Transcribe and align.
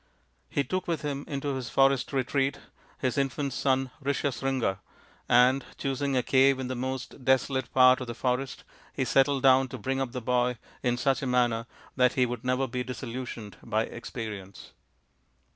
He 0.49 0.63
took 0.63 0.87
with 0.87 1.03
him 1.03 1.25
into 1.27 1.53
his 1.53 1.69
forest 1.69 2.11
retreat 2.11 2.57
his 2.97 3.19
infant 3.19 3.53
son 3.53 3.91
Rishyasringa, 4.03 4.79
and, 5.29 5.63
choosing 5.77 6.17
a 6.17 6.23
cave 6.23 6.57
in 6.59 6.69
the 6.69 6.75
most 6.75 7.23
desolate 7.23 7.71
part 7.71 8.01
of 8.01 8.07
the 8.07 8.15
forest, 8.15 8.63
he 8.93 9.05
settled 9.05 9.43
down 9.43 9.67
to 9.67 9.77
bring 9.77 10.01
up 10.01 10.11
the 10.11 10.19
boy 10.19 10.57
in 10.81 10.97
such 10.97 11.21
a 11.21 11.27
manner 11.27 11.67
that 11.97 12.13
he 12.13 12.25
would 12.25 12.43
never 12.43 12.65
be 12.65 12.83
disillusioned 12.83 13.57
by 13.61 13.83
experience. 13.83 14.71